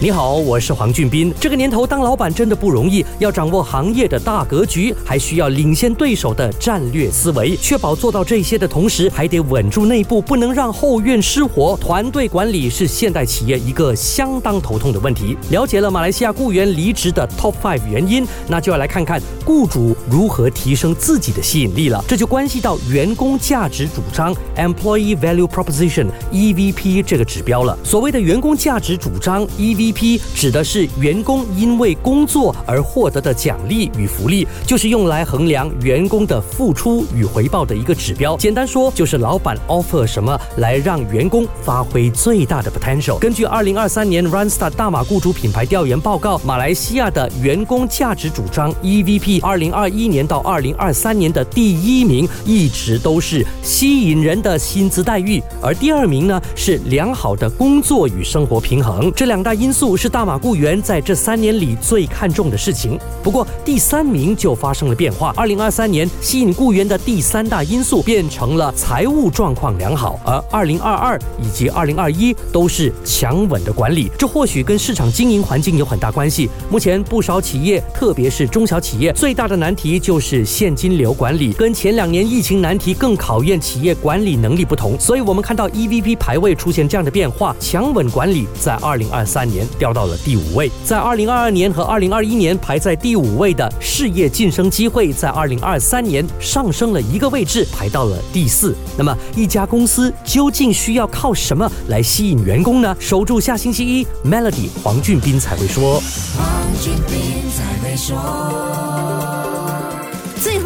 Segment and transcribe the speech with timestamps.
[0.00, 1.34] 你好，我是黄俊斌。
[1.40, 11.76] 这个年头当老板真的不容易，要掌握行业的大格局，还需要领先对手的战略思维，确保做到这些的同时，还得稳住内部，不能让后院失火。
[11.80, 15.36] 团队管理是现代企业一个相当头痛的问题。
[15.50, 22.04] 了解了马来西亚雇员离职的 Top Five 原因，那就要来看看雇主如何提升自己的吸引力了。
[22.06, 27.76] 这就关系到员工价值主张 （Employee Value Proposition，EVP） 这个指标了。
[27.82, 29.87] 所谓的员工价值主张，EVP。
[29.88, 38.36] EP 指的是员工因为工作而获得的奖励与福利，就是用来衡量员工的付出与回报的一个指标。
[38.36, 43.18] 简单说，就是老板 offer 什么来让员工发挥最大的 potential。
[43.18, 59.10] 根据二零二三年 Runstar 大马雇主品牌调研报告，马来西亚的员工价值主张 EVP，二零二一年到二零二三年的第一名一直都是吸引人的薪资待遇，而第二名呢是良好的工作与生活平衡。
[59.16, 59.77] 这两大因素。
[59.78, 62.98] 素是大马雇员在这三年里最看重的事情。
[63.22, 65.32] 不过第三名就发生了变化。
[65.36, 74.10] 二零二三年吸引雇员的第三大因素变成了财务状况良好，而二零二二以及二零二一都是强稳的管理。
[74.18, 76.50] 这或许跟市场经营环境有很大关系。
[76.68, 84.98] 目前不少企业，特别是中小企业，最大的难题就是现金流管理，跟前两年疫情难题更考验企业管理能力不同。
[84.98, 89.67] 所以我们看到 EVP 排位出现这样的变化，强稳管理在二零二三年。
[89.78, 98.74] 掉到了第五位，在二零二二年和二零二一年排在第五位的事业晋升机会，在二零二三年上升了一个位置，排到了第四。
[98.96, 102.96] 那么一家公司究竟需要靠什么来吸引员工呢？
[102.98, 106.00] 守住下星期一，Melody 黄俊斌才会说。
[106.36, 106.46] 黄
[106.80, 109.37] 俊斌才会说。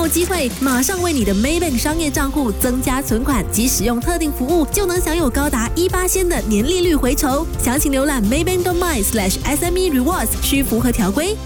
[0.00, 7.46] 有机会，马上为你的 Maybank 商业账户增加存款及使用特定服务，就能享有高达一八仙的年利率回酬。
[7.62, 11.36] 详情浏览 Maybank.my/SME Rewards，需符合条规。